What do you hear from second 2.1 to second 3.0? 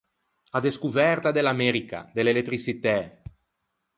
de l’elettriçitæ.